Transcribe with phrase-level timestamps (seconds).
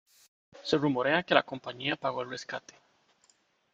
[0.63, 2.73] Se rumorea que la compañía pagó el rescate.